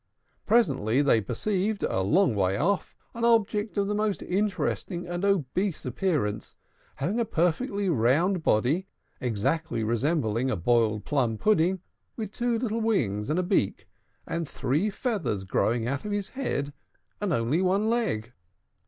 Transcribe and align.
Presently 0.47 1.03
they 1.03 1.21
perceived, 1.21 1.83
a 1.83 2.01
long 2.01 2.33
way 2.33 2.57
off, 2.57 2.95
an 3.13 3.23
object 3.23 3.77
of 3.77 3.85
the 3.85 3.93
most 3.93 4.23
interesting 4.23 5.05
and 5.05 5.23
obese 5.23 5.85
appearance, 5.85 6.55
having 6.95 7.19
a 7.19 7.23
perfectly 7.23 7.87
round 7.87 8.41
body 8.41 8.87
exactly 9.19 9.83
resembling 9.83 10.49
a 10.49 10.55
boiled 10.55 11.05
plum 11.05 11.37
pudding, 11.37 11.81
with 12.15 12.31
two 12.31 12.57
little 12.57 12.81
wings, 12.81 13.29
and 13.29 13.37
a 13.37 13.43
beak, 13.43 13.87
and 14.25 14.49
three 14.49 14.89
feathers 14.89 15.43
growing 15.43 15.85
out 15.87 16.03
of 16.03 16.11
his 16.11 16.29
head, 16.29 16.73
and 17.21 17.31
only 17.31 17.61
one 17.61 17.87
leg. 17.87 18.33